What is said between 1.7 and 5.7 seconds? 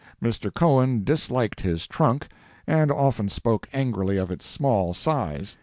trunk, and often spoke angrily of its small size.